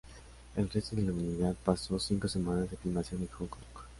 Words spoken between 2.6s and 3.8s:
de filmación en Hong Kong.